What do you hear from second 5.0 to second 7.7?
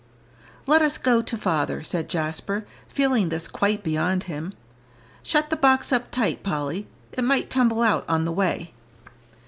"Shut the box up tight, Polly; it might